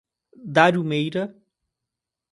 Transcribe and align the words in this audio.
Dário 0.43 0.83
Meira 0.83 1.37